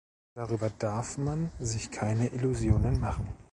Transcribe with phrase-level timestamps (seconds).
[0.33, 3.27] Darüber darf man sich keine Illusionen machen.